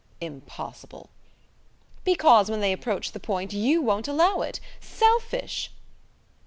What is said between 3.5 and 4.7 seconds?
you won't allow it!